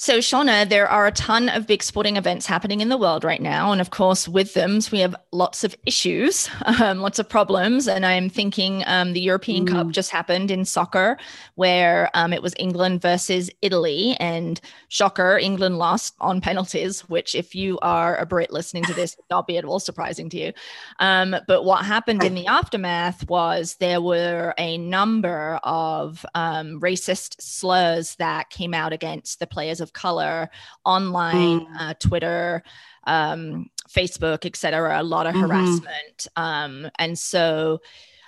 [0.00, 3.42] So, Shauna, there are a ton of big sporting events happening in the world right
[3.42, 3.72] now.
[3.72, 6.48] And of course, with them, we have lots of issues,
[6.80, 7.88] um, lots of problems.
[7.88, 9.70] And I'm thinking um, the European mm.
[9.72, 11.18] Cup just happened in soccer,
[11.56, 14.16] where um, it was England versus Italy.
[14.20, 19.16] And shocker, England lost on penalties, which, if you are a Brit listening to this,
[19.30, 20.52] not be at all surprising to you.
[21.00, 27.42] Um, but what happened in the aftermath was there were a number of um, racist
[27.42, 30.50] slurs that came out against the players of of color
[30.84, 31.66] online, mm.
[31.78, 32.62] uh, Twitter,
[33.04, 35.00] um, Facebook, etc.
[35.00, 35.42] A lot of mm-hmm.
[35.42, 37.80] harassment, um, and so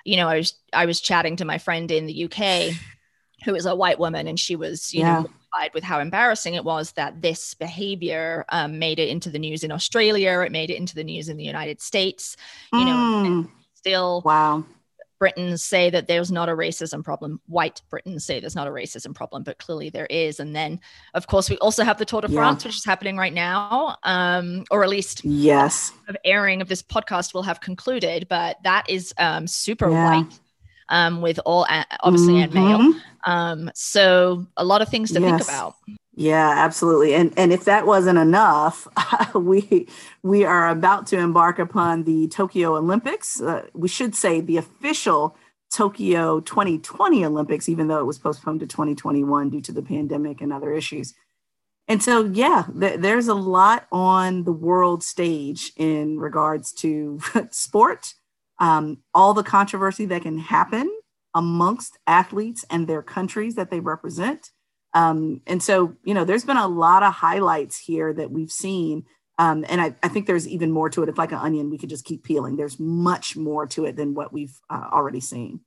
[0.05, 2.75] you know, I was I was chatting to my friend in the UK,
[3.45, 5.21] who is a white woman, and she was you yeah.
[5.21, 5.31] know
[5.75, 9.73] with how embarrassing it was that this behavior um, made it into the news in
[9.73, 10.41] Australia.
[10.41, 12.37] It made it into the news in the United States.
[12.73, 13.51] You know, mm.
[13.75, 14.65] still wow
[15.21, 17.41] Britons say that there's not a racism problem.
[17.47, 20.41] White Britons say there's not a racism problem, but clearly there is.
[20.41, 20.81] And then,
[21.15, 22.69] of course, we also have the Tour de France, yeah.
[22.69, 27.35] which is happening right now, um, or at least yes, of airing of this podcast
[27.35, 28.27] will have concluded.
[28.29, 30.23] But that is um, super yeah.
[30.23, 30.41] white.
[30.93, 31.69] Um, with all
[32.01, 32.57] obviously mm-hmm.
[32.57, 33.01] and male.
[33.25, 35.31] Um, so a lot of things to yes.
[35.31, 35.77] think about.
[36.21, 37.15] Yeah, absolutely.
[37.15, 38.87] And and if that wasn't enough,
[39.35, 39.89] we
[40.23, 43.41] we are about to embark upon the Tokyo Olympics.
[43.41, 45.35] Uh, we should say the official
[45.73, 50.53] Tokyo 2020 Olympics, even though it was postponed to 2021 due to the pandemic and
[50.53, 51.15] other issues.
[51.89, 57.19] And so, yeah, th- there's a lot on the world stage in regards to
[57.51, 58.13] sport,
[58.59, 60.95] um, all the controversy that can happen
[61.35, 64.51] amongst athletes and their countries that they represent
[64.95, 69.05] um, and so, you know, there's been a lot of highlights here that we've seen.
[69.39, 71.09] Um, and I, I, think there's even more to it.
[71.09, 72.57] It's like an onion, we could just keep peeling.
[72.57, 75.61] There's much more to it than what we've uh, already seen.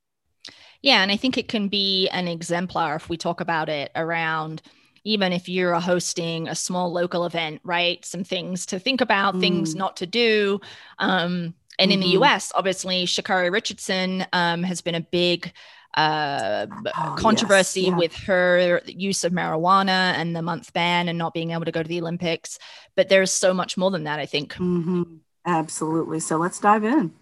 [0.82, 1.02] Yeah.
[1.02, 4.62] And I think it can be an exemplar if we talk about it around
[5.04, 8.04] even if you're hosting a small local event, right?
[8.06, 9.42] Some things to think about, mm.
[9.42, 10.62] things not to do.
[10.98, 11.92] Um, and mm-hmm.
[11.92, 12.24] in the mm-hmm.
[12.24, 15.52] US, obviously, Sha'Carri Richardson um, has been a big
[15.94, 16.68] uh,
[16.98, 17.90] oh, controversy yes.
[17.90, 17.98] yeah.
[17.98, 21.84] with her use of marijuana and the month ban and not being able to go
[21.84, 22.58] to the Olympics.
[22.96, 24.54] But there's so much more than that, I think.
[24.54, 25.04] Mm-hmm.
[25.46, 26.20] Absolutely.
[26.20, 27.14] So let's dive in.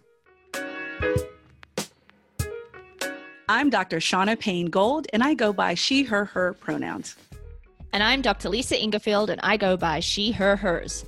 [3.49, 3.97] I'm Dr.
[3.97, 7.17] Shauna Payne Gold, and I go by she, her, her pronouns.
[7.91, 8.47] And I'm Dr.
[8.47, 11.03] Lisa Ingarfield, and I go by she, her, hers.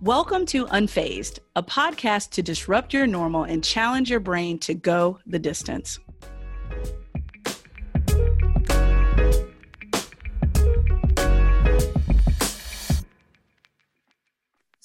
[0.00, 5.20] Welcome to Unfazed, a podcast to disrupt your normal and challenge your brain to go
[5.26, 6.00] the distance.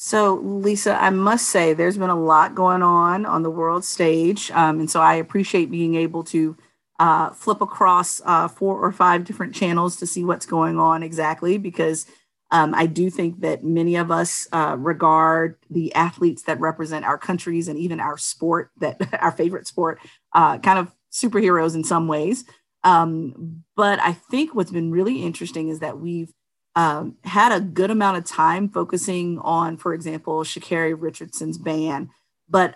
[0.05, 4.51] So, Lisa, I must say there's been a lot going on on the world stage.
[4.51, 6.55] Um, and so I appreciate being able to
[6.99, 11.57] uh, flip across uh, four or five different channels to see what's going on exactly,
[11.57, 12.05] because
[12.51, 17.17] um, I do think that many of us uh, regard the athletes that represent our
[17.17, 19.97] countries and even our sport, that our favorite sport,
[20.33, 22.45] uh, kind of superheroes in some ways.
[22.83, 26.31] Um, but I think what's been really interesting is that we've
[26.75, 32.09] um, had a good amount of time focusing on, for example, Sha'Carri Richardson's ban.
[32.49, 32.75] But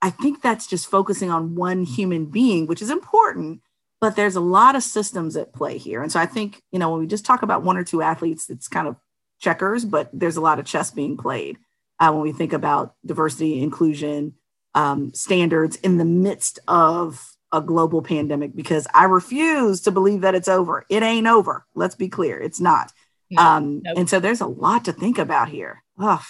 [0.00, 3.60] I think that's just focusing on one human being, which is important.
[4.00, 6.02] But there's a lot of systems at play here.
[6.02, 8.48] And so I think, you know, when we just talk about one or two athletes,
[8.48, 8.96] it's kind of
[9.40, 11.58] checkers, but there's a lot of chess being played
[11.98, 14.34] uh, when we think about diversity, inclusion,
[14.74, 20.34] um, standards in the midst of a global pandemic, because I refuse to believe that
[20.34, 20.84] it's over.
[20.88, 21.66] It ain't over.
[21.74, 22.92] Let's be clear, it's not.
[23.36, 23.98] Um, nope.
[23.98, 25.82] And so there's a lot to think about here.
[25.98, 26.22] Ugh.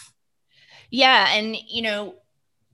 [0.90, 1.28] Yeah.
[1.34, 2.14] And, you know,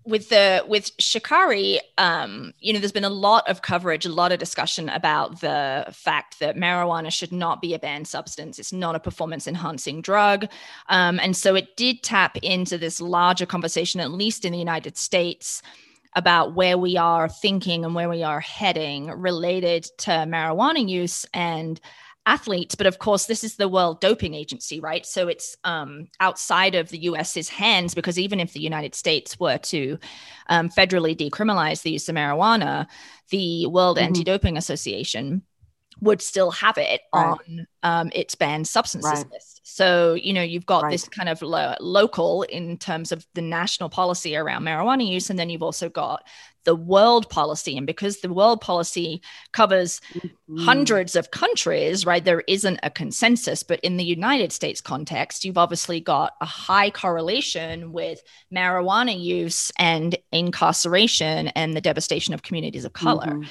[0.07, 4.33] with the with Sha'Carri, um, you know, there's been a lot of coverage, a lot
[4.33, 8.59] of discussion about the fact that marijuana should not be a banned substance.
[8.59, 10.47] It's not a performance enhancing drug,
[10.89, 14.99] um, and so it did tap into this larger conversation, at least in the United
[14.99, 15.63] States,
[16.15, 21.81] about where we are thinking and where we are heading related to marijuana use and
[22.27, 26.75] athletes but of course this is the world doping agency right so it's um, outside
[26.75, 29.99] of the us's hands because even if the united states were to
[30.49, 32.87] um, federally decriminalize the use of marijuana
[33.31, 34.07] the world mm-hmm.
[34.07, 35.43] anti-doping association
[36.05, 37.37] would still have it right.
[37.49, 39.31] on um, its banned substances right.
[39.33, 39.61] list.
[39.65, 40.93] So, you know, you've got right.
[40.93, 45.39] this kind of lo- local in terms of the national policy around marijuana use, and
[45.39, 46.23] then you've also got
[46.65, 47.77] the world policy.
[47.77, 49.23] And because the world policy
[49.53, 50.59] covers mm-hmm.
[50.59, 53.63] hundreds of countries, right, there isn't a consensus.
[53.63, 58.23] But in the United States context, you've obviously got a high correlation with
[58.53, 63.27] marijuana use and incarceration and the devastation of communities of color.
[63.27, 63.49] Mm-hmm.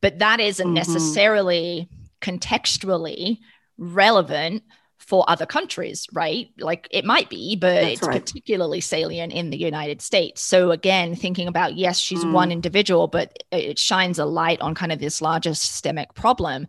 [0.00, 0.74] But that isn't mm-hmm.
[0.74, 1.88] necessarily
[2.20, 3.38] contextually
[3.78, 4.62] relevant
[4.98, 6.50] for other countries, right?
[6.58, 8.20] Like it might be, but That's it's right.
[8.20, 10.42] particularly salient in the United States.
[10.42, 12.32] So again, thinking about yes, she's mm.
[12.32, 16.66] one individual, but it shines a light on kind of this larger systemic problem.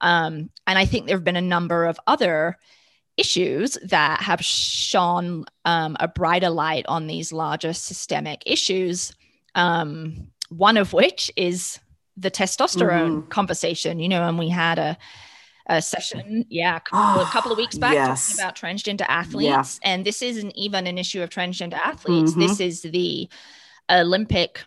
[0.00, 2.58] Um, and I think there have been a number of other
[3.16, 9.14] issues that have shone um, a brighter light on these larger systemic issues.
[9.54, 11.78] Um, one of which is
[12.18, 13.28] the testosterone mm-hmm.
[13.28, 14.98] conversation, you know, and we had a,
[15.66, 18.28] a session, yeah, a couple, a couple of weeks back yes.
[18.28, 19.80] talking about transgender athletes.
[19.82, 19.90] Yeah.
[19.90, 22.32] And this isn't even an issue of transgender athletes.
[22.32, 22.40] Mm-hmm.
[22.40, 23.28] This is the
[23.90, 24.64] Olympic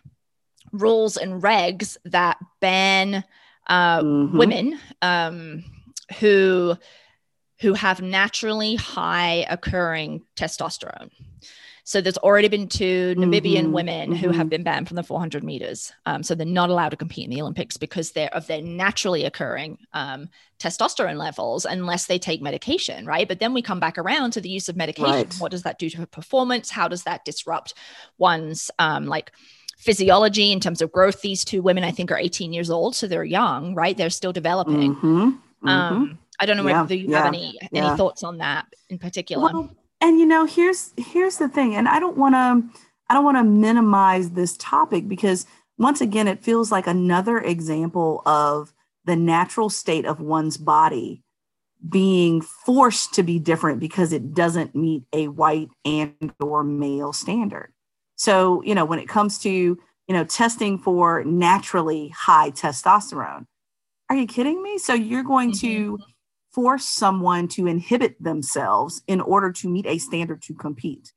[0.72, 3.24] rules and regs that ban
[3.66, 4.36] uh, mm-hmm.
[4.36, 5.64] women um,
[6.18, 6.76] who
[7.60, 11.10] who have naturally high occurring testosterone.
[11.84, 14.20] So there's already been 2 Namibian mm-hmm, women mm-hmm.
[14.20, 14.48] who have mm-hmm.
[14.48, 15.92] been banned from the 400 meters.
[16.06, 19.24] Um, so they're not allowed to compete in the Olympics because they're of their naturally
[19.24, 20.28] occurring um,
[20.60, 23.26] testosterone levels unless they take medication, right?
[23.26, 25.12] But then we come back around to the use of medication.
[25.12, 25.34] Right.
[25.38, 26.70] What does that do to her performance?
[26.70, 27.74] How does that disrupt
[28.16, 29.32] one's um, like
[29.76, 31.20] physiology in terms of growth?
[31.20, 33.96] These two women, I think, are 18 years old, so they're young, right?
[33.96, 34.94] They're still developing.
[34.94, 35.68] Mm-hmm, mm-hmm.
[35.68, 37.88] Um, I don't know yeah, whether you yeah, have any yeah.
[37.88, 39.52] any thoughts on that in particular.
[39.52, 43.24] Well, and you know, here's here's the thing, and I don't want to I don't
[43.24, 45.46] want to minimize this topic because
[45.78, 51.22] once again, it feels like another example of the natural state of one's body
[51.88, 57.72] being forced to be different because it doesn't meet a white and or male standard.
[58.16, 59.78] So, you know, when it comes to, you
[60.08, 63.46] know, testing for naturally high testosterone,
[64.08, 64.78] are you kidding me?
[64.78, 65.66] So you're going mm-hmm.
[65.66, 65.98] to
[66.52, 71.12] force someone to inhibit themselves in order to meet a standard to compete.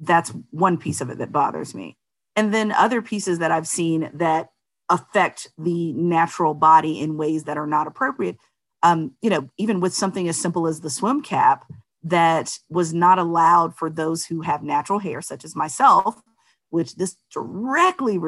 [0.00, 1.96] That's one piece of it that bothers me.
[2.36, 4.50] And then other pieces that I've seen that
[4.88, 8.36] affect the natural body in ways that are not appropriate.
[8.82, 11.64] Um, you know, even with something as simple as the swim cap
[12.04, 16.22] that was not allowed for those who have natural hair, such as myself,
[16.70, 18.18] which this directly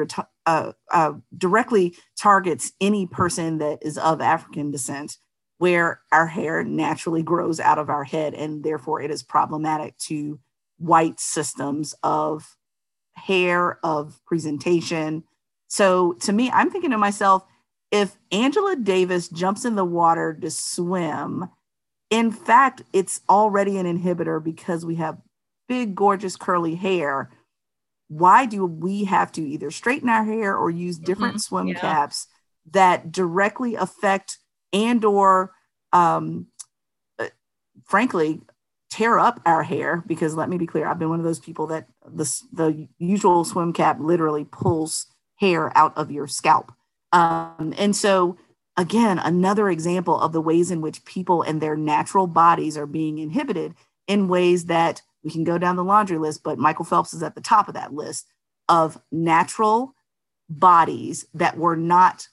[0.45, 5.17] uh, uh, directly targets any person that is of African descent
[5.61, 10.39] where our hair naturally grows out of our head and therefore it is problematic to
[10.79, 12.57] white systems of
[13.13, 15.23] hair of presentation
[15.67, 17.45] so to me i'm thinking to myself
[17.91, 21.47] if angela davis jumps in the water to swim
[22.09, 25.21] in fact it's already an inhibitor because we have
[25.69, 27.29] big gorgeous curly hair
[28.07, 31.39] why do we have to either straighten our hair or use different mm-hmm.
[31.39, 31.79] swim yeah.
[31.79, 32.25] caps
[32.71, 34.39] that directly affect
[34.73, 35.51] and or
[35.93, 36.47] um,
[37.19, 37.27] uh,
[37.85, 38.41] frankly
[38.89, 41.67] tear up our hair because let me be clear i've been one of those people
[41.67, 45.07] that the, the usual swim cap literally pulls
[45.41, 46.71] hair out of your scalp.
[47.11, 48.37] Um, and so
[48.77, 53.17] again another example of the ways in which people and their natural bodies are being
[53.17, 53.75] inhibited
[54.07, 57.35] in ways that we can go down the laundry list but michael phelps is at
[57.35, 58.27] the top of that list
[58.69, 59.93] of natural
[60.49, 62.29] bodies that were not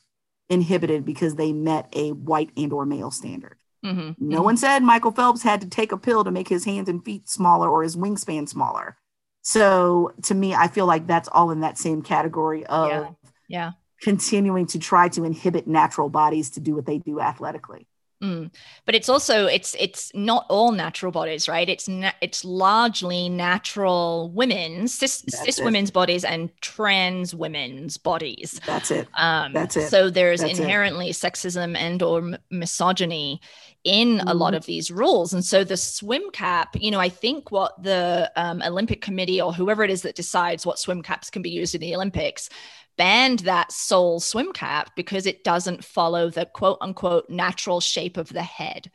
[0.48, 3.58] inhibited because they met a white and or male standard.
[3.84, 4.12] Mm-hmm.
[4.18, 4.44] No mm-hmm.
[4.44, 7.28] one said Michael Phelps had to take a pill to make his hands and feet
[7.28, 8.96] smaller or his wingspan smaller.
[9.42, 13.08] So to me, I feel like that's all in that same category of yeah.
[13.48, 13.70] yeah.
[14.02, 17.87] continuing to try to inhibit natural bodies to do what they do athletically.
[18.22, 18.50] Mm.
[18.84, 21.68] But it's also it's it's not all natural bodies, right?
[21.68, 28.60] It's na- it's largely natural women, cis, cis women's bodies and trans women's bodies.
[28.66, 29.06] That's it.
[29.14, 29.88] Um, That's it.
[29.88, 31.12] So there's That's inherently it.
[31.12, 33.40] sexism and or misogyny
[33.84, 34.24] in mm.
[34.26, 34.56] a lot mm-hmm.
[34.56, 36.74] of these rules, and so the swim cap.
[36.74, 40.66] You know, I think what the um, Olympic Committee or whoever it is that decides
[40.66, 42.50] what swim caps can be used in the Olympics
[42.98, 48.28] banned that sole swim cap because it doesn't follow the quote unquote natural shape of
[48.28, 48.90] the head.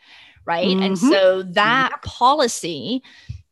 [0.46, 0.68] Right.
[0.68, 0.84] Mm-hmm.
[0.84, 3.02] And so that policy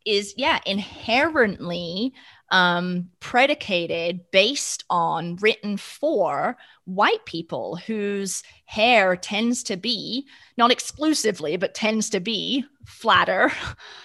[0.05, 2.13] is, yeah, inherently
[2.51, 10.27] um, predicated based on written for white people whose hair tends to be
[10.57, 13.49] not exclusively but tends to be flatter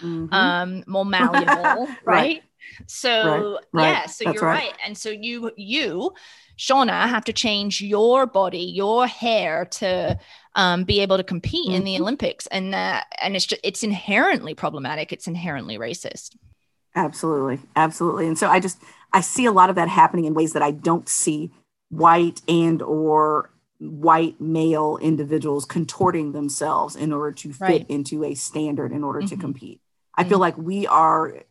[0.00, 0.32] mm-hmm.
[0.32, 2.06] um, more malleable right?
[2.06, 2.42] right?
[2.86, 3.90] So right, right.
[3.90, 4.70] yeah, so That's you're right.
[4.70, 4.78] right.
[4.84, 6.12] And so you you
[6.58, 10.18] Shauna have to change your body, your hair to
[10.54, 11.74] um, be able to compete mm-hmm.
[11.74, 12.02] in the mm-hmm.
[12.02, 15.12] Olympics, and uh, and it's just it's inherently problematic.
[15.12, 16.36] It's inherently racist.
[16.94, 18.26] Absolutely, absolutely.
[18.26, 18.78] And so I just
[19.12, 21.52] I see a lot of that happening in ways that I don't see
[21.90, 27.86] white and or white male individuals contorting themselves in order to fit right.
[27.90, 29.28] into a standard in order mm-hmm.
[29.28, 29.80] to compete.
[30.16, 30.40] I feel mm-hmm.
[30.40, 31.42] like we are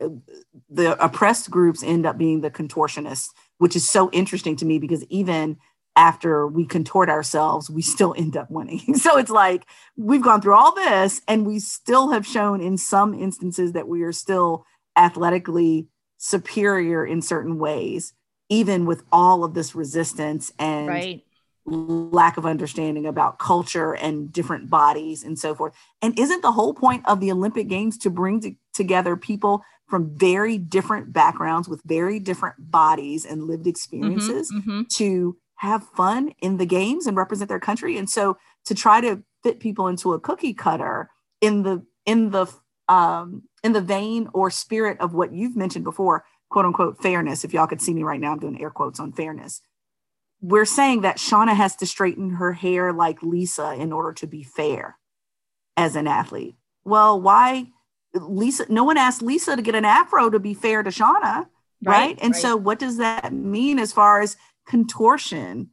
[0.70, 3.30] the oppressed groups end up being the contortionists,
[3.60, 5.58] which is so interesting to me because even
[5.96, 8.96] after we contort ourselves, we still end up winning.
[8.96, 13.14] so it's like we've gone through all this and we still have shown in some
[13.14, 14.66] instances that we are still
[14.98, 18.14] athletically superior in certain ways,
[18.50, 21.24] even with all of this resistance and right.
[21.66, 25.74] Lack of understanding about culture and different bodies and so forth.
[26.02, 30.16] And isn't the whole point of the Olympic Games to bring to, together people from
[30.18, 34.82] very different backgrounds with very different bodies and lived mm-hmm, experiences mm-hmm, mm-hmm.
[34.90, 39.24] to have fun in the games and represent their country and so to try to
[39.42, 42.46] fit people into a cookie cutter in the in the
[42.90, 47.54] um in the vein or spirit of what you've mentioned before quote unquote fairness if
[47.54, 49.62] y'all could see me right now i'm doing air quotes on fairness
[50.42, 54.44] we're saying that shauna has to straighten her hair like lisa in order to be
[54.44, 54.98] fair
[55.78, 57.68] as an athlete well why
[58.14, 61.48] lisa no one asked lisa to get an afro to be fair to shauna right,
[61.84, 62.20] right?
[62.22, 62.42] and right.
[62.42, 65.70] so what does that mean as far as contortion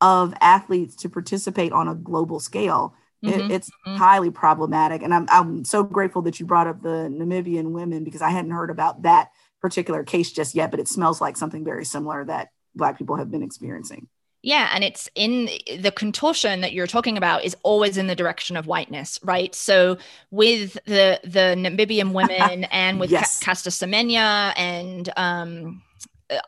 [0.00, 2.94] of athletes to participate on a global scale.
[3.24, 3.40] Mm-hmm.
[3.40, 3.96] It, it's mm-hmm.
[3.96, 5.02] highly problematic.
[5.02, 8.50] And I'm, I'm so grateful that you brought up the Namibian women because I hadn't
[8.50, 9.30] heard about that
[9.62, 13.30] particular case just yet, but it smells like something very similar that Black people have
[13.30, 14.08] been experiencing.
[14.42, 18.58] Yeah, and it's in the contortion that you're talking about is always in the direction
[18.58, 19.54] of whiteness, right?
[19.54, 19.96] So
[20.30, 23.40] with the the Namibian women and with yes.
[23.40, 25.82] Caster Semenya and um,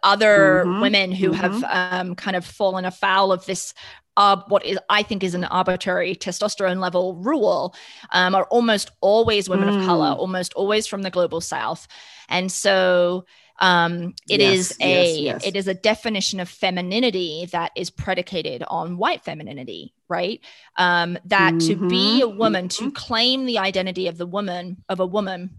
[0.02, 0.80] other mm-hmm.
[0.82, 1.40] women who mm-hmm.
[1.40, 3.72] have um, kind of fallen afoul of this
[4.16, 7.74] uh, what is I think is an arbitrary testosterone level rule
[8.12, 9.78] um, are almost always women mm.
[9.78, 11.86] of color, almost always from the global south,
[12.28, 13.26] and so
[13.58, 15.46] um, it yes, is a yes, yes.
[15.46, 20.40] it is a definition of femininity that is predicated on white femininity, right?
[20.76, 21.68] Um, that mm-hmm.
[21.68, 22.90] to be a woman, to mm-hmm.
[22.90, 25.50] claim the identity of the woman of a woman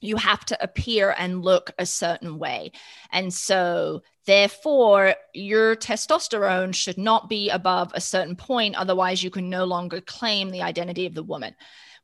[0.00, 2.72] you have to appear and look a certain way.
[3.12, 8.76] And so, therefore, your testosterone should not be above a certain point.
[8.76, 11.54] Otherwise, you can no longer claim the identity of the woman,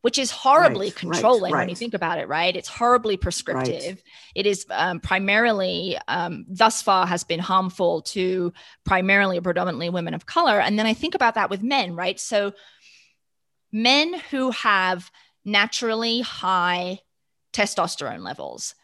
[0.05, 1.63] which is horribly right, controlling right, right.
[1.63, 2.55] when you think about it, right?
[2.55, 4.03] It's horribly prescriptive.
[4.35, 8.53] It is um, primarily, um, thus far, has been harmful to
[8.85, 10.61] primarily predominantly women of color.
[10.61, 12.21] And then I think about that with men, right?
[12.21, 12.53] So,
[13.73, 15.11] men who have
[15.43, 16.99] naturally high
[17.55, 18.75] testosterone levels.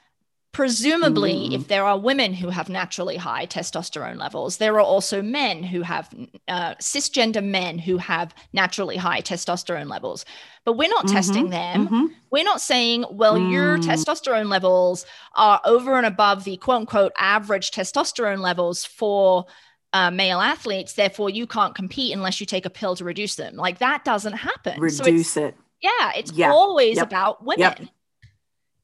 [0.53, 1.55] Presumably, mm.
[1.55, 5.83] if there are women who have naturally high testosterone levels, there are also men who
[5.83, 6.13] have
[6.49, 10.25] uh, cisgender men who have naturally high testosterone levels.
[10.65, 11.15] But we're not mm-hmm.
[11.15, 11.87] testing them.
[11.87, 12.07] Mm-hmm.
[12.33, 13.53] We're not saying, well, mm.
[13.53, 19.47] your testosterone levels are over and above the quote unquote average testosterone levels for
[19.93, 20.95] uh, male athletes.
[20.95, 23.55] Therefore, you can't compete unless you take a pill to reduce them.
[23.55, 24.81] Like that doesn't happen.
[24.81, 25.57] Reduce so it.
[25.81, 26.51] Yeah, it's yeah.
[26.51, 27.07] always yep.
[27.07, 27.77] about women.
[27.79, 27.89] Yep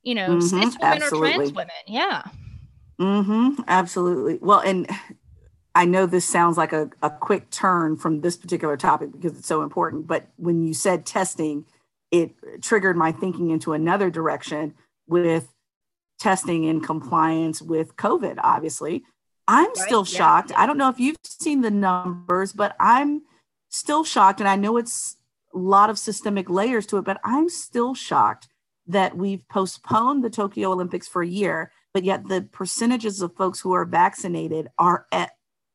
[0.06, 1.30] you know, mm-hmm, cis women absolutely.
[1.30, 1.74] or trans women.
[1.88, 2.22] Yeah.
[3.00, 4.38] Mm-hmm, absolutely.
[4.40, 4.88] Well, and
[5.74, 9.48] I know this sounds like a, a quick turn from this particular topic because it's
[9.48, 11.66] so important, but when you said testing,
[12.12, 12.30] it
[12.62, 14.74] triggered my thinking into another direction
[15.08, 15.52] with
[16.20, 19.02] testing in compliance with COVID, obviously.
[19.48, 19.76] I'm right?
[19.76, 20.50] still shocked.
[20.50, 20.60] Yeah.
[20.60, 23.22] I don't know if you've seen the numbers, but I'm
[23.70, 24.38] still shocked.
[24.38, 25.16] And I know it's
[25.52, 28.46] a lot of systemic layers to it, but I'm still shocked
[28.86, 33.60] that we've postponed the Tokyo Olympics for a year, but yet the percentages of folks
[33.60, 35.32] who are vaccinated are at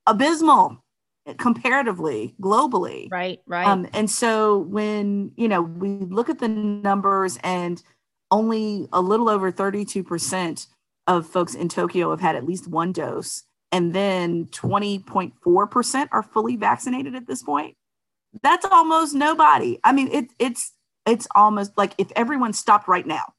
[0.07, 0.83] abysmal
[1.37, 3.07] comparatively globally.
[3.11, 3.67] Right right.
[3.67, 7.81] Um, and so when you know we look at the numbers and
[8.31, 10.67] only a little over 32%
[11.07, 16.55] of folks in tokyo have had at least one dose and then 20.4% are fully
[16.55, 17.75] vaccinated at this point
[18.41, 19.79] that's almost nobody.
[19.83, 20.71] I mean it, it's
[21.05, 23.33] it's almost like if everyone stopped right now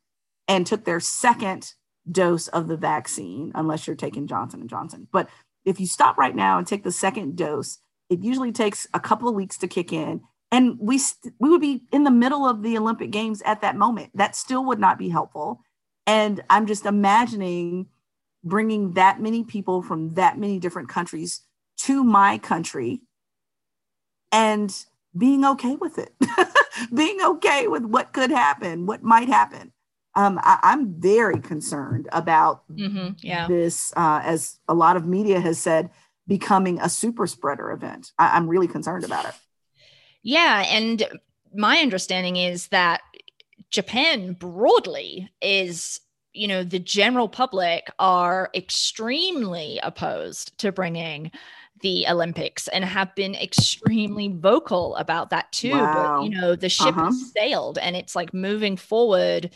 [0.48, 1.74] and took their second
[2.10, 5.28] dose of the vaccine, unless you're taking Johnson and Johnson, but
[5.64, 7.78] if you stop right now and take the second dose,
[8.10, 11.60] it usually takes a couple of weeks to kick in, and we st- we would
[11.60, 14.10] be in the middle of the Olympic Games at that moment.
[14.14, 15.60] That still would not be helpful.
[16.06, 17.86] And I'm just imagining
[18.44, 21.42] bringing that many people from that many different countries
[21.78, 23.00] to my country
[24.32, 24.74] and
[25.16, 26.14] being okay with it,
[26.94, 29.72] being okay with what could happen, what might happen.
[30.14, 33.48] Um, I, am very concerned about mm-hmm, yeah.
[33.48, 35.90] this, uh, as a lot of media has said,
[36.28, 38.12] becoming a super spreader event.
[38.18, 39.34] I, I'm really concerned about it.
[40.22, 40.64] Yeah.
[40.68, 41.02] And
[41.54, 43.00] my understanding is that
[43.70, 46.00] Japan broadly is
[46.34, 51.30] you know the general public are extremely opposed to bringing
[51.82, 55.72] the Olympics and have been extremely vocal about that too.
[55.72, 56.18] Wow.
[56.18, 57.06] But you know, the ship uh-huh.
[57.06, 59.50] has sailed and it's like moving forward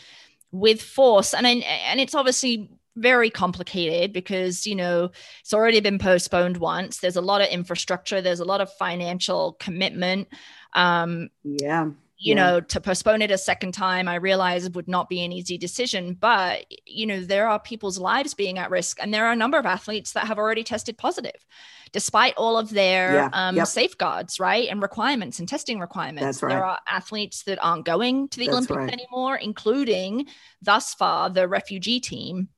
[0.52, 1.34] with force.
[1.34, 7.16] And and it's obviously very complicated because you know it's already been postponed once there's
[7.16, 10.26] a lot of infrastructure there's a lot of financial commitment
[10.72, 12.42] um yeah you yeah.
[12.42, 15.58] know to postpone it a second time i realize it would not be an easy
[15.58, 19.36] decision but you know there are people's lives being at risk and there are a
[19.36, 21.44] number of athletes that have already tested positive
[21.92, 23.66] despite all of their Yeah, um, yep.
[23.66, 26.48] safeguards right and requirements and testing requirements right.
[26.48, 28.92] there are athletes that aren't going to the That's olympics right.
[28.92, 30.26] anymore including
[30.62, 32.48] thus far the refugee team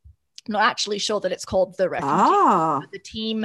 [0.46, 3.44] I'm not actually sure that it's called the refugee ah the team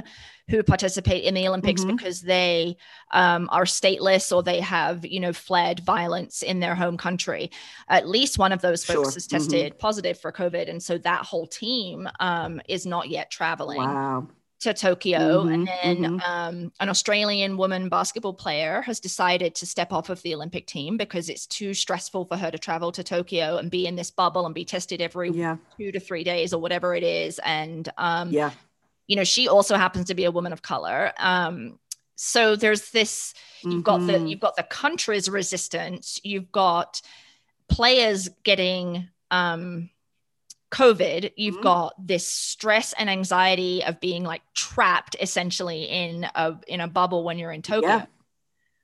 [0.50, 1.98] who participate in the Olympics Mhm.
[1.98, 2.76] because they
[3.12, 7.50] um, are stateless or they have, you know, fled violence in their home country.
[7.88, 9.14] At least one of those folks Sure.
[9.14, 9.30] has Mhm.
[9.30, 14.28] tested positive for COVID, and so that whole team um, is not yet traveling wow
[14.62, 15.44] to Tokyo.
[15.44, 16.22] Mhm, And then mhm.
[16.26, 20.96] um, an Australian woman basketball player has decided to step off of the Olympic team
[20.98, 24.46] because it's too stressful for her to travel to Tokyo and be in this bubble
[24.46, 27.40] and be tested every yeah two to three days or whatever it is.
[27.44, 28.52] And um, yeah
[29.08, 31.80] you know she also happens to be a woman of color um
[32.16, 33.34] so there's this
[33.64, 34.30] you've got the Mhm.
[34.30, 37.02] you've got the country's resistance you've got
[37.70, 39.90] players getting um
[40.72, 41.62] covid you've Mhm.
[41.62, 47.24] got this stress and anxiety of being like trapped essentially in a in a bubble
[47.24, 48.06] when you're in tokyo Yeah.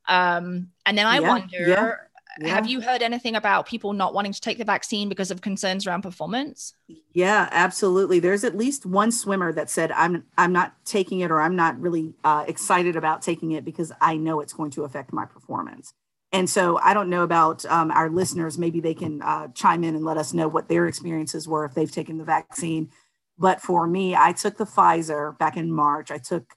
[0.07, 2.08] um and then i Yeah, wonder
[2.39, 5.41] yeah, have you heard anything about people not wanting to take the vaccine because of
[5.41, 6.73] concerns around performance
[7.13, 8.19] Yeah, absolutely.
[8.19, 11.79] There's at least one swimmer that said, "I'm I'm not taking it, or I'm not
[11.79, 15.93] really uh, excited about taking it because I know it's going to affect my performance."
[16.31, 18.57] And so I don't know about um, our listeners.
[18.57, 21.73] Maybe they can uh, chime in and let us know what their experiences were if
[21.73, 22.89] they've taken the vaccine.
[23.37, 26.11] But for me, I took the Pfizer back in March.
[26.11, 26.53] I took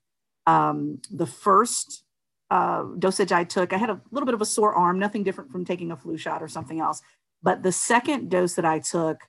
[0.47, 2.05] um, the first
[2.53, 3.73] uh, dosage I took.
[3.73, 6.19] I had a little bit of a sore arm, nothing different from taking a flu
[6.19, 7.01] shot or something else.
[7.43, 9.23] But the second dose that I took,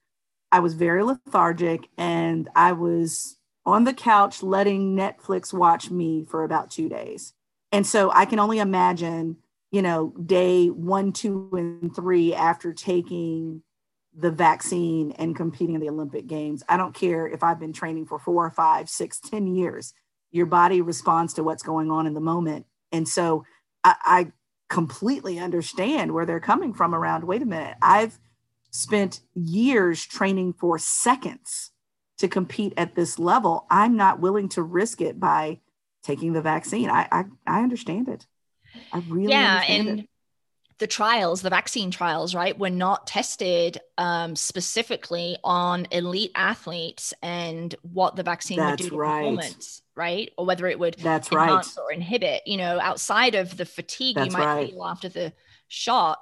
[0.51, 6.43] I was very lethargic and I was on the couch letting Netflix watch me for
[6.43, 7.31] about two days.
[7.71, 9.37] And so I can only imagine,
[9.71, 13.63] you know, day one, two, and three after taking
[14.13, 16.61] the vaccine and competing in the Olympic Games.
[16.67, 19.93] I don't care if I've been training for four or five, six, ten years.
[20.31, 22.65] Your body responds to what's going on in the moment.
[22.93, 23.43] And so
[23.83, 24.31] I, I
[24.69, 28.19] completely understand where they're coming from around, wait a minute, I've
[28.71, 31.71] spent years training for seconds
[32.19, 33.65] to compete at this level.
[33.69, 35.59] I'm not willing to risk it by
[36.03, 36.89] taking the vaccine.
[36.89, 38.25] I I, I understand it.
[38.91, 40.09] I really yeah understand and it.
[40.79, 47.75] The trials the vaccine trials right were not tested um, specifically on elite athletes and
[47.81, 49.19] what the vaccine would do to right.
[49.19, 51.49] performance right or whether it would That's right.
[51.49, 54.69] enhance or inhibit you know outside of the fatigue That's you might right.
[54.69, 55.33] feel after the
[55.67, 56.19] shot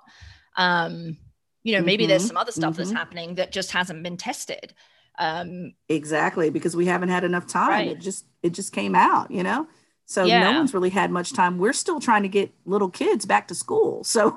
[0.57, 1.17] um
[1.63, 2.95] you know maybe there's Mhm, some other stuff that's mhm.
[2.95, 4.73] happening that just hasn't been tested
[5.19, 7.69] um Exactly, because we haven't had enough time.
[7.69, 7.87] Right.
[7.89, 9.67] It just it just came out, you know.
[10.11, 10.39] So Yeah.
[10.39, 11.57] no one's really had much time.
[11.57, 14.03] We're still trying to get little kids back to school.
[14.11, 14.31] So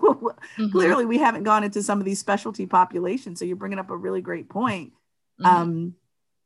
[0.58, 3.38] mhm, clearly we haven't gone into some of these specialty populations.
[3.38, 4.92] So you're bringing up a really great point.
[5.40, 5.46] mhm.
[5.46, 5.94] Um,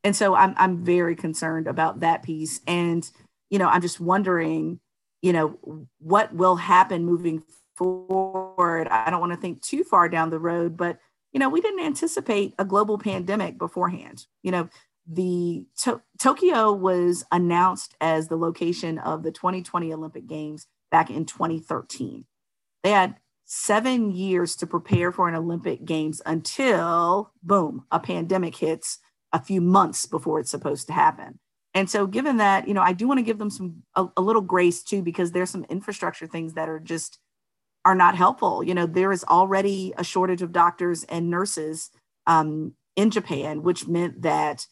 [0.05, 2.61] and so I'm I'm very concerned about that piece.
[2.67, 3.09] And
[3.51, 4.81] you know, I'm just wondering,
[5.23, 5.59] you know,
[5.99, 7.43] what will happen moving
[7.77, 8.89] forward.
[8.89, 10.99] I don't want to think too far down the road, but
[11.33, 14.27] you know, we didn't anticipate a global pandemic beforehand.
[14.43, 14.69] You know,
[15.09, 21.25] the to- Tokyo was announced as the location of the 2020 Olympic Games back in
[21.25, 22.25] 2013.
[22.83, 28.99] They had seven years to prepare for an Olympic Games until, boom, a pandemic hits
[29.33, 31.39] a few months before it's supposed to happen.
[31.75, 34.23] And so, given that, you know, I do want to give them some a, a
[34.23, 37.19] little grace too, because there's some infrastructure things that are just
[37.85, 38.63] are not helpful.
[38.63, 41.91] You know, there is already a shortage of doctors and nurses
[42.27, 44.67] um, in Japan, which meant that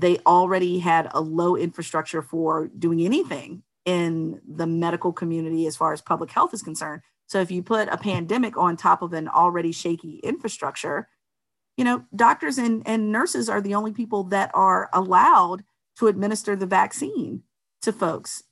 [0.00, 5.92] they already had a low infrastructure for doing anything in the medical community as far
[5.92, 7.02] as public health is concerned.
[7.26, 11.08] So if you put a pandemic on top of an already shaky infrastructure,
[11.76, 15.64] you know, doctors and, and nurses are the only people that are allowed
[15.98, 17.42] to administer the vaccine
[17.82, 18.44] to folks.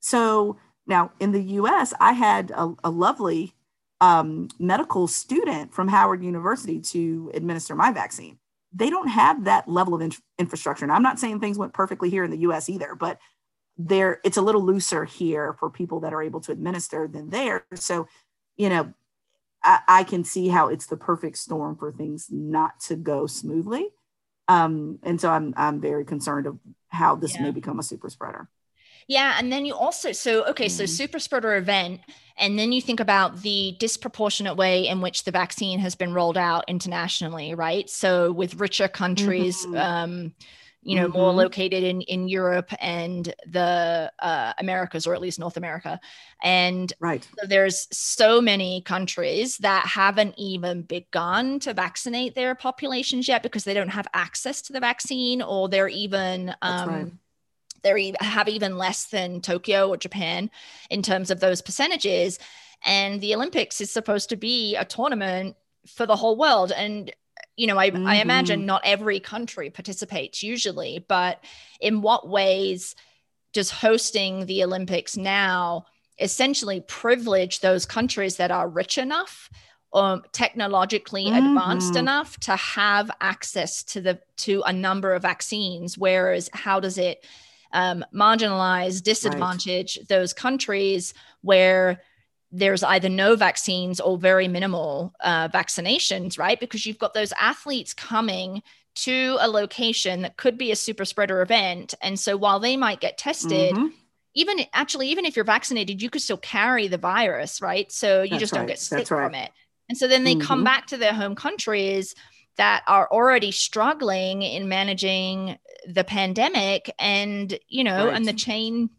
[0.00, 3.54] So now in the US, I had a, a lovely
[4.00, 8.38] um, medical student from Howard University to administer my vaccine.
[8.76, 10.84] They don't have that level of in- infrastructure.
[10.84, 13.18] And I'm not saying things went perfectly here in the US either, but
[13.78, 17.64] there it's a little looser here for people that are able to administer than there.
[17.74, 18.06] So,
[18.56, 18.92] you know,
[19.64, 23.88] I, I can see how it's the perfect storm for things not to go smoothly.
[24.48, 26.58] Um, and so I'm I'm very concerned of
[26.88, 27.42] how this Yeah.
[27.44, 28.48] may become a super spreader.
[29.08, 30.88] Yeah, and then you also so okay, so Mhm.
[30.88, 32.00] super spreader event,
[32.36, 36.36] and then you think about the disproportionate way in which the vaccine has been rolled
[36.36, 37.88] out internationally, right?
[37.88, 39.76] So with richer countries, Mhm.
[39.76, 40.34] um,
[40.82, 41.18] you know, mm-hmm.
[41.18, 46.00] more located in in Europe and the uh, Americas, or at least North America.
[46.42, 53.28] And right, so there's so many countries that haven't even begun to vaccinate their populations
[53.28, 57.18] yet because they don't have access to the vaccine, or they're even um,
[57.92, 58.16] right.
[58.20, 60.50] they have even less than Tokyo or Japan
[60.90, 62.38] in terms of those percentages.
[62.84, 67.12] And the Olympics is supposed to be a tournament for the whole world, and
[67.56, 68.06] you know, I, mm-hmm.
[68.06, 71.42] I imagine not every country participates usually, but
[71.80, 72.94] in what ways
[73.54, 75.86] does hosting the Olympics now
[76.18, 79.50] essentially privilege those countries that are rich enough
[79.92, 81.56] um, technologically mm-hmm.
[81.56, 86.98] advanced enough to have access to the to a number of vaccines whereas how does
[86.98, 87.24] it
[87.72, 90.08] um, marginalize disadvantage right.
[90.08, 92.00] those countries where
[92.52, 96.58] there's either no vaccines or very minimal uh, vaccinations, right?
[96.58, 98.62] Because you've got those athletes coming
[98.94, 101.94] to a location that could be a super spreader event.
[102.00, 103.88] And so while they might get tested, mm-hmm.
[104.34, 107.90] even actually, even if you're vaccinated, you could still carry the virus, right?
[107.92, 108.60] So you That's just right.
[108.60, 109.50] don't get sick from it.
[109.88, 110.46] And so then they mm-hmm.
[110.46, 112.14] come back to their home countries
[112.56, 118.16] that are already struggling in managing the pandemic and, you know, right.
[118.16, 118.90] and the chain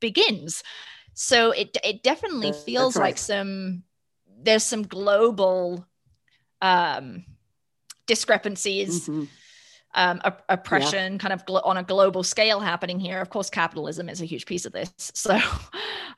[0.00, 0.62] begins.
[1.14, 3.06] So it it definitely feels right.
[3.06, 3.84] like some
[4.42, 5.86] there's some global
[6.62, 7.24] um,
[8.06, 9.08] discrepancies.
[9.08, 9.24] Mm-hmm.
[9.92, 11.18] Um, oppression yeah.
[11.18, 13.20] kind of glo- on a global scale happening here.
[13.20, 14.90] Of course, capitalism is a huge piece of this.
[15.14, 15.38] So,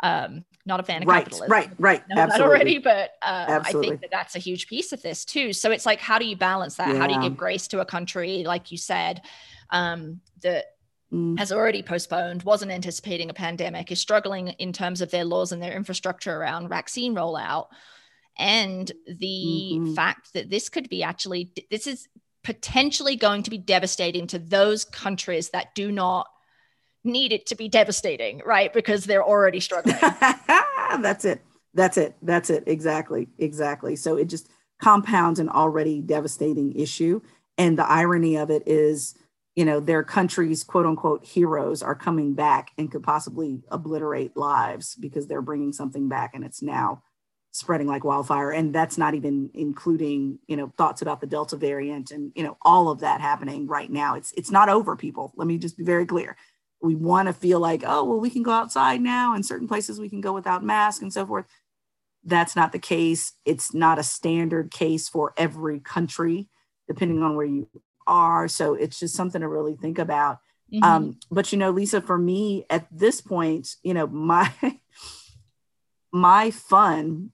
[0.01, 1.51] um, not a fan of right, capitalism.
[1.51, 2.41] Right, right, right.
[2.41, 5.53] Already, but uh, I think that that's a huge piece of this too.
[5.53, 6.89] So it's like, how do you balance that?
[6.89, 6.99] Yeah.
[6.99, 9.23] How do you give grace to a country, like you said,
[9.71, 10.67] um, that
[11.13, 11.39] mm.
[11.39, 15.63] has already postponed, wasn't anticipating a pandemic, is struggling in terms of their laws and
[15.63, 17.69] their infrastructure around vaccine rollout.
[18.39, 19.95] And the mm-hmm.
[19.95, 22.09] fact that this could be actually, this is
[22.45, 26.27] potentially going to be devastating to those countries that do not
[27.05, 28.73] need it to be devastating, right?
[28.73, 29.97] Because they're already struggling.
[30.01, 31.43] That's it.
[31.75, 32.17] That's it.
[32.23, 32.65] That's it.
[32.67, 33.29] Exactly.
[33.39, 33.97] Exactly.
[33.97, 34.49] So it just
[34.81, 37.21] compounds an already devastating issue.
[37.59, 39.15] And the irony of it is
[39.55, 44.95] you know their country's quote unquote heroes are coming back and could possibly obliterate lives
[44.95, 47.03] because they're bringing something back and it's now
[47.53, 52.11] spreading like wildfire and that's not even including you know thoughts about the delta variant
[52.11, 55.47] and you know all of that happening right now it's it's not over people let
[55.47, 56.37] me just be very clear
[56.81, 60.01] we want to feel like oh well we can go outside now and certain places
[60.01, 61.45] we can go without mask and so forth
[62.25, 66.49] that's not the case it's not a standard case for every country
[66.89, 67.69] depending on where you
[68.07, 68.49] are.
[68.49, 70.39] So it's just something to really think about.
[70.73, 70.85] Mm-hmm.
[70.85, 74.51] Um, but you know, Lisa, for me at this point, you know, my
[76.13, 77.31] my fun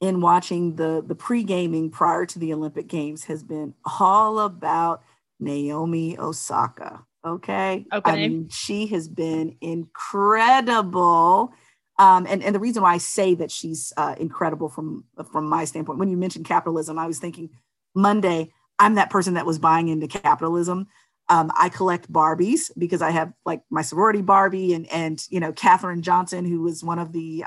[0.00, 5.02] in watching the the pre-gaming prior to the Olympic Games has been all about
[5.40, 7.04] Naomi Osaka.
[7.24, 7.86] Okay.
[7.92, 8.10] Okay.
[8.10, 11.52] I mean, she has been incredible.
[11.98, 15.64] Um, and, and the reason why I say that she's uh, incredible from from my
[15.64, 17.50] standpoint, when you mentioned capitalism, I was thinking
[17.94, 20.86] Monday, I'm that person that was buying into capitalism.
[21.28, 25.52] Um, I collect Barbies because I have like my sorority Barbie and and you know
[25.52, 27.44] Katherine Johnson, who was one of the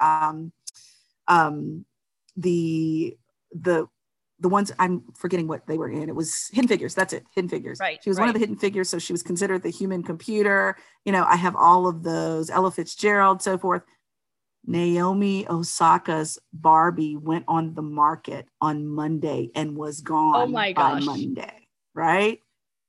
[0.00, 0.52] um,
[1.28, 1.86] um,
[2.36, 3.16] the
[3.52, 3.86] the
[4.40, 6.08] the ones I'm forgetting what they were in.
[6.08, 6.94] It was Hidden Figures.
[6.94, 7.24] That's it.
[7.34, 7.78] Hidden Figures.
[7.80, 8.00] Right.
[8.02, 8.24] She was right.
[8.24, 10.76] one of the Hidden Figures, so she was considered the human computer.
[11.04, 12.50] You know, I have all of those.
[12.50, 13.82] Ella Fitzgerald, so forth.
[14.64, 21.00] Naomi Osaka's Barbie went on the market on Monday and was gone oh my gosh.
[21.00, 22.40] by Monday, right?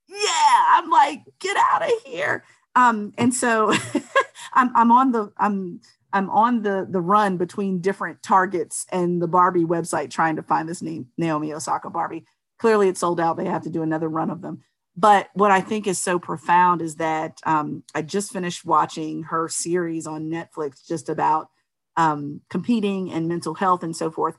[0.08, 2.44] Yeah, I'm like, get out of here.
[2.76, 3.72] Um, and so
[4.52, 5.80] I'm I'm on the I'm
[6.14, 10.68] I'm on the the run between different targets and the Barbie website trying to find
[10.68, 12.24] this name Naomi Osaka Barbie.
[12.58, 13.36] Clearly, it's sold out.
[13.36, 14.62] They have to do another run of them.
[14.96, 19.48] But what I think is so profound is that um, I just finished watching her
[19.48, 21.48] series on Netflix just about
[21.96, 24.36] um, competing and mental health and so forth.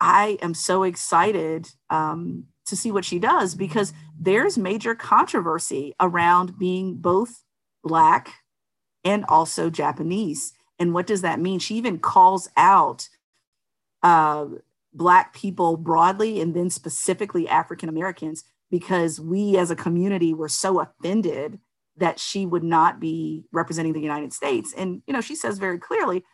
[0.00, 6.58] I am so excited um, to see what she does because there's major controversy around
[6.58, 7.42] being both
[7.82, 8.32] Black
[9.04, 10.52] and also Japanese.
[10.78, 11.58] And what does that mean?
[11.58, 13.08] She even calls out
[14.02, 14.46] uh,
[14.92, 20.80] Black people broadly and then specifically African Americans because we as a community were so
[20.80, 21.58] offended
[21.96, 24.72] that she would not be representing the United States.
[24.76, 26.24] And, you know, she says very clearly,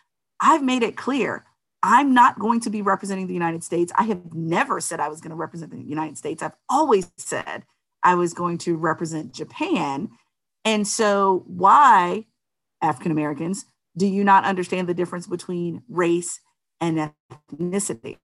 [0.40, 1.44] I've made it clear
[1.82, 3.92] I'm not going to be representing the United States.
[3.96, 6.42] I have never said I was going to represent the United States.
[6.42, 7.64] I've always said
[8.02, 10.10] I was going to represent Japan.
[10.64, 12.26] And so, why,
[12.82, 13.64] African Americans,
[13.98, 16.40] do you not understand the difference between race
[16.80, 17.12] and
[17.52, 18.18] ethnicity?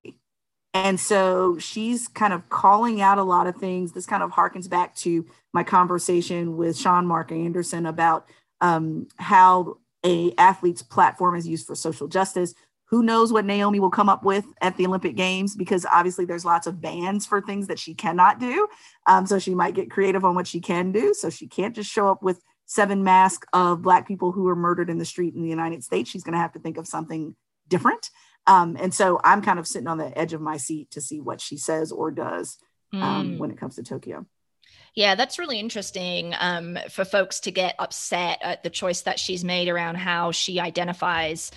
[0.72, 3.92] And so she's kind of calling out a lot of things.
[3.92, 8.28] This kind of harkens back to my conversation with Sean Mark Anderson about
[8.60, 12.54] um, how a athlete's platform is used for social justice.
[12.86, 15.56] Who knows what Naomi will come up with at the Olympic Games?
[15.56, 18.68] Because obviously there's lots of bans for things that she cannot do.
[19.06, 21.14] Um, so she might get creative on what she can do.
[21.14, 24.90] So she can't just show up with seven masks of Black people who were murdered
[24.90, 26.10] in the street in the United States.
[26.10, 27.36] She's going to have to think of something
[27.68, 28.10] different.
[28.46, 31.20] Um, and so I'm kind of sitting on the edge of my seat to see
[31.20, 32.58] what she says or does
[32.92, 33.00] um,
[33.34, 33.38] mm.
[33.38, 34.26] when it comes to Tokyo.
[34.94, 39.44] Yeah, that's really interesting um, for folks to get upset at the choice that she's
[39.44, 41.50] made around how she identifies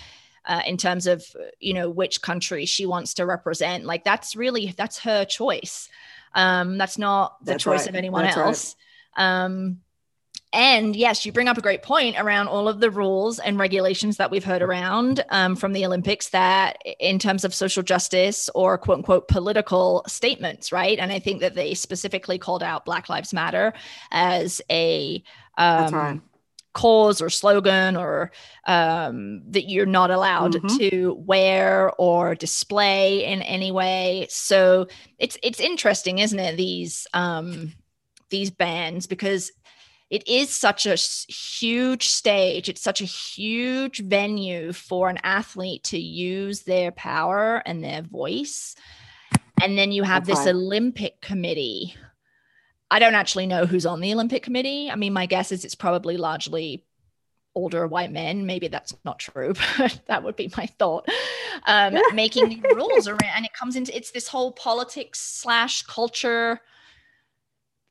[0.44, 1.24] uh, in terms of
[1.60, 3.84] you know which country she wants to represent.
[3.84, 5.88] Like that's really that's her choice.
[6.34, 7.90] Um, that's not the that's choice right.
[7.90, 8.76] of anyone that's else.
[9.16, 9.44] Right.
[9.44, 9.78] Um,
[10.52, 14.16] and yes, you bring up a great point around all of the rules and regulations
[14.16, 18.78] that we've heard around um, from the Olympics that, in terms of social justice or
[18.78, 20.98] quote unquote political statements, right?
[20.98, 23.74] And I think that they specifically called out Black Lives Matter
[24.10, 25.22] as a
[25.58, 26.20] um, right.
[26.72, 28.32] cause or slogan or
[28.66, 30.78] um, that you're not allowed mm-hmm.
[30.78, 34.26] to wear or display in any way.
[34.30, 34.86] So
[35.18, 36.56] it's it's interesting, isn't it?
[36.56, 37.74] These um,
[38.30, 39.52] these bans because
[40.10, 42.68] it is such a huge stage.
[42.68, 48.74] It's such a huge venue for an athlete to use their power and their voice.
[49.60, 51.94] And then you have this olympic committee.
[52.90, 54.90] I don't actually know who's on the olympic committee.
[54.90, 56.86] I mean my guess is it's probably largely
[57.54, 58.46] older white men.
[58.46, 61.06] Maybe that's not true but that would be my thought.
[61.66, 66.62] Um, making rules around and it comes into it's this whole politics slash culture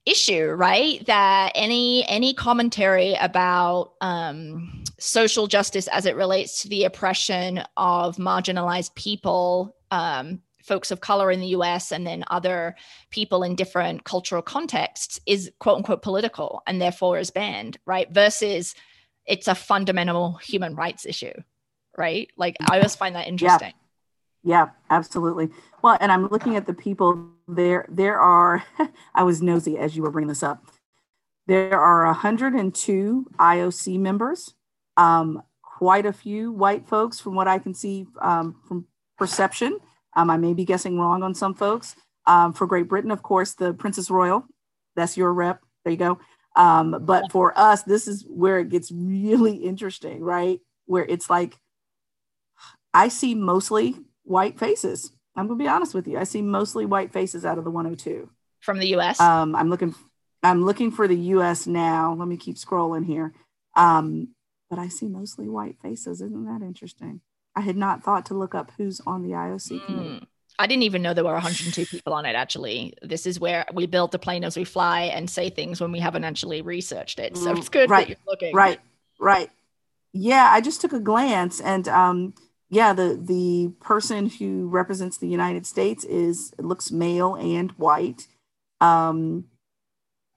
[0.08, 1.06] issue right?
[1.06, 8.18] That any any commentary about um, social justice as it relates to the oppression of
[8.18, 12.76] marginalized people um, folks of color in the us and then other
[13.10, 18.12] people in different cultural contexts is quote unquote political and therefore is banned right?
[18.12, 18.76] Versus
[19.26, 21.34] it's a fundamental human rights issue
[21.98, 22.30] right?
[22.38, 23.70] Like i always find that interesting.
[23.70, 23.87] yeah,
[24.48, 25.50] yeah absolutely.
[25.82, 28.64] Well and i'm looking at the people there there are
[29.14, 30.66] i was nosy as you were bringing this up.
[31.48, 34.54] There are 102 ioc members
[34.96, 39.80] um, quite a few white folks from what i can see um, from perception.
[40.16, 41.96] Um, i may be guessing wrong on some folks.
[42.26, 44.46] Um, for great britain of course the princess royal
[44.96, 46.20] that's your rep there you go.
[46.56, 50.62] Um, but for us this is where it gets really interesting right?
[50.86, 51.58] Where it's like
[52.94, 53.96] i see mostly
[54.28, 56.18] white faces I'm gonna be honest with you.
[56.18, 59.20] I see mostly white faces out of the 102 from the U.S.
[59.20, 59.94] Um, I'm looking.
[60.44, 61.68] I'm looking for the U.S.
[61.68, 62.14] now.
[62.14, 63.34] Let me keep scrolling here.
[63.76, 64.30] Um,
[64.70, 66.22] but I see mostly white faces.
[66.22, 67.22] Isn't that interesting?
[67.56, 69.86] I had not thought to look up who's on the IOC mm.
[69.86, 70.28] committee.
[70.60, 72.36] I didn't even know there were 102 people on it.
[72.36, 75.92] Actually, this is where we build the plane as we fly and say things when
[75.92, 77.38] we haven't actually researched it.
[77.38, 78.56] So it's good right, that you're looking.
[78.56, 78.80] Right,
[79.20, 79.52] right.
[80.14, 82.34] Yeah, I just took a glance, and um,
[82.70, 88.28] yeah, the the person who represents the United States is looks male and white.
[88.82, 89.46] Um,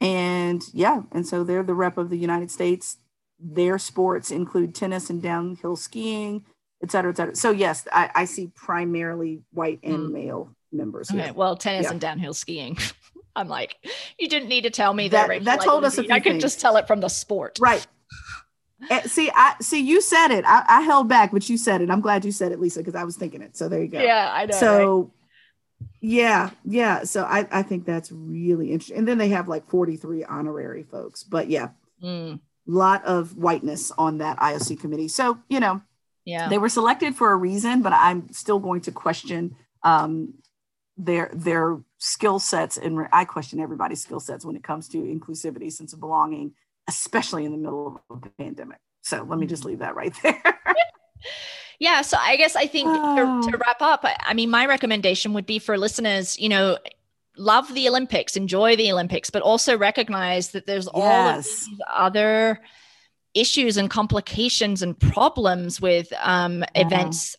[0.01, 2.99] and yeah, and so they're the rep of the United States.
[3.39, 6.45] Their sports include tennis and downhill skiing,
[6.83, 7.37] et cetera, et cetera.
[7.37, 10.13] So yes, I, I see primarily white and mm.
[10.13, 11.11] male members.
[11.11, 11.91] Okay, well, tennis yeah.
[11.91, 12.79] and downhill skiing.
[13.37, 13.77] I'm like,
[14.19, 15.29] you didn't need to tell me that.
[15.29, 15.99] That, that told us.
[15.99, 17.59] I could just tell it from the sport.
[17.61, 17.87] Right.
[18.89, 20.45] Eh, see, I see you said it.
[20.47, 21.91] I, I, held back, but you said it.
[21.91, 23.57] I'm glad you said it, Lisa, because I was thinking it.
[23.57, 24.01] So there you go.
[24.01, 24.57] Yeah, I know.
[24.57, 25.89] So right?
[26.01, 27.05] yeah, yeah.
[27.05, 28.99] So I, I think that's really interesting.
[28.99, 31.25] And then they have like 43 honorary folks.
[31.25, 31.71] But yeah,
[32.03, 32.41] mm.
[32.67, 35.09] lot of whiteness on that IOC committee.
[35.09, 35.83] So, you know,
[36.25, 40.35] yeah, they were selected for a reason, but I'm still going to question um
[40.97, 45.73] their their skill sets and I question everybody's skill sets when it comes to inclusivity,
[45.73, 46.53] sense of belonging,
[46.91, 48.79] especially in the middle of a pandemic.
[49.03, 50.43] So let me just leave that right there.
[51.79, 52.03] yeah.
[52.03, 53.43] So I guess I think oh.
[53.43, 56.79] to, to wrap up, I mean, my recommendation would be for listeners, you know,
[57.37, 62.61] love the Olympics, enjoy the Olympics, but also recognize that there's all of these other
[63.35, 66.87] issues and complications and problems with um, yeah.
[66.87, 67.37] events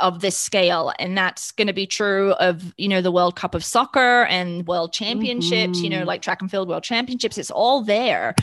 [0.00, 3.54] of this scale and that's going to be true of you know the world cup
[3.54, 5.84] of soccer and world championships mm-hmm.
[5.84, 6.08] you know mm-hmm.
[6.08, 8.34] like track and field world championships it's all there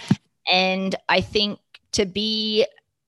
[0.49, 1.59] and I think
[1.93, 2.65] to be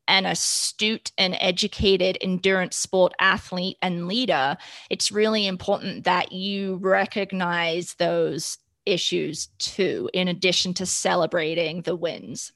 [0.08, 4.58] an astute and educated endurance sport athlete and leader,
[4.90, 12.52] it's really important that you recognize those issues too, in addition to celebrating the wins.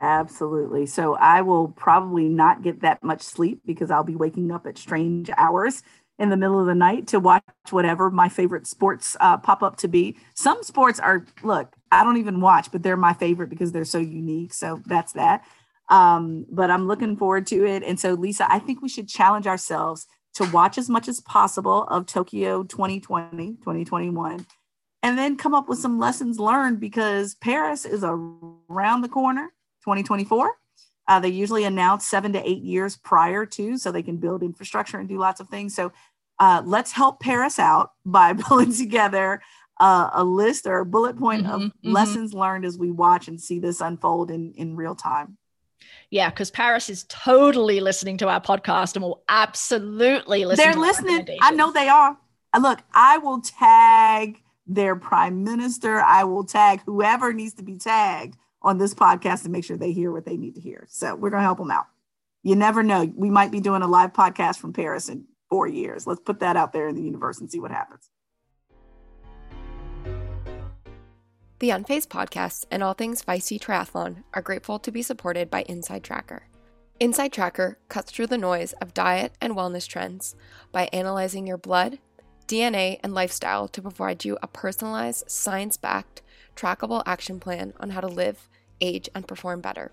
[0.00, 0.84] Absolutely.
[0.84, 4.76] So I will probably not get that much sleep because I'll be waking up at
[4.76, 5.82] strange hours
[6.18, 9.76] in the middle of the night to watch whatever my favorite sports uh, pop up
[9.76, 10.16] to be.
[10.34, 13.98] Some sports are, look, I don't even watch, but they're my favorite because they're so
[13.98, 14.54] unique.
[14.54, 15.44] So that's that.
[15.88, 17.82] Um, but I'm looking forward to it.
[17.82, 21.84] And so, Lisa, I think we should challenge ourselves to watch as much as possible
[21.84, 24.46] of Tokyo 2020, 2021,
[25.02, 29.52] and then come up with some lessons learned because Paris is around the corner,
[29.84, 30.50] 2024.
[31.08, 34.98] Uh, they usually announce seven to eight years prior to, so they can build infrastructure
[34.98, 35.74] and do lots of things.
[35.74, 35.92] So
[36.38, 39.40] uh, let's help Paris out by pulling together
[39.78, 41.92] uh, a list or a bullet point mm-hmm, of mm-hmm.
[41.92, 45.36] lessons learned as we watch and see this unfold in, in real time.
[46.10, 50.64] Yeah, because Paris is totally listening to our podcast and will absolutely listen.
[50.64, 51.26] They're listening.
[51.42, 52.16] I know they are.
[52.58, 56.00] Look, I will tag their prime minister.
[56.00, 58.36] I will tag whoever needs to be tagged
[58.66, 60.86] on this podcast to make sure they hear what they need to hear.
[60.90, 61.86] So we're going to help them out.
[62.42, 63.10] You never know.
[63.14, 66.04] We might be doing a live podcast from Paris in four years.
[66.04, 68.10] Let's put that out there in the universe and see what happens.
[71.60, 76.02] The Unfazed podcast and all things feisty triathlon are grateful to be supported by Inside
[76.02, 76.48] Tracker.
[76.98, 80.34] Inside Tracker cuts through the noise of diet and wellness trends
[80.72, 81.98] by analyzing your blood,
[82.48, 86.22] DNA, and lifestyle to provide you a personalized, science backed,
[86.56, 88.48] trackable action plan on how to live
[88.80, 89.92] age, and perform better.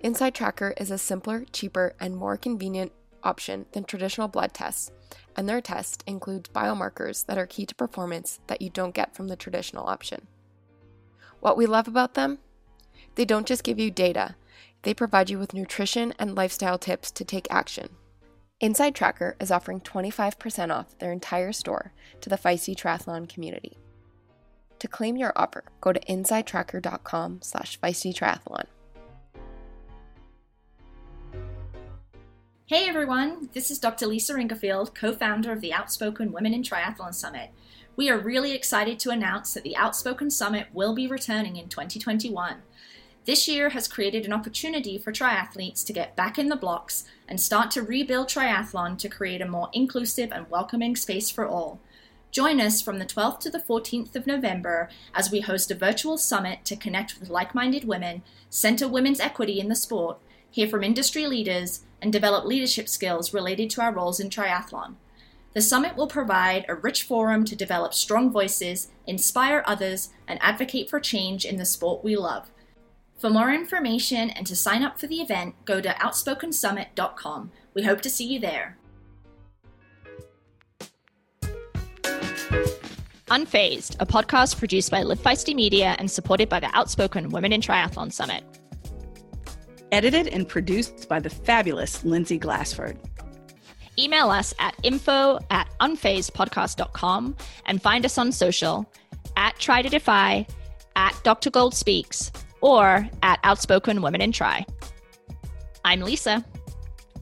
[0.00, 4.90] Inside Tracker is a simpler, cheaper, and more convenient option than traditional blood tests,
[5.36, 9.28] and their test includes biomarkers that are key to performance that you don't get from
[9.28, 10.26] the traditional option.
[11.40, 12.38] What we love about them?
[13.14, 14.36] They don't just give you data,
[14.86, 17.88] they provide you with nutrition and lifestyle tips to take action.
[18.60, 23.76] Inside Tracker is offering 25% off their entire store to the Feisty Triathlon community.
[24.86, 28.66] To claim your offer, go to insidetracker.com slash feistytriathlon.
[32.66, 34.06] Hey everyone, this is Dr.
[34.06, 37.50] Lisa Ingarfield, co-founder of the Outspoken Women in Triathlon Summit.
[37.96, 42.58] We are really excited to announce that the Outspoken Summit will be returning in 2021.
[43.24, 47.40] This year has created an opportunity for triathletes to get back in the blocks and
[47.40, 51.80] start to rebuild triathlon to create a more inclusive and welcoming space for all.
[52.30, 56.18] Join us from the 12th to the 14th of November as we host a virtual
[56.18, 60.18] summit to connect with like minded women, center women's equity in the sport,
[60.50, 64.96] hear from industry leaders, and develop leadership skills related to our roles in triathlon.
[65.54, 70.90] The summit will provide a rich forum to develop strong voices, inspire others, and advocate
[70.90, 72.50] for change in the sport we love.
[73.18, 77.52] For more information and to sign up for the event, go to outspokensummit.com.
[77.72, 78.76] We hope to see you there.
[83.28, 87.60] Unfazed, a podcast produced by Live Feisty Media and supported by the Outspoken Women in
[87.60, 88.44] Triathlon Summit.
[89.90, 92.98] Edited and produced by the fabulous Lindsay Glassford.
[93.98, 98.90] Email us at info at unfazedpodcast.com and find us on social
[99.36, 100.46] at Try to Defy,
[100.94, 101.50] at Dr.
[101.50, 104.64] Gold Speaks, or at Outspoken Women in Tri.
[105.84, 106.44] I'm Lisa.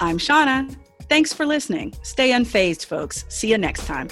[0.00, 0.76] I'm Shauna.
[1.08, 1.94] Thanks for listening.
[2.02, 3.24] Stay unfazed, folks.
[3.28, 4.08] See you next time.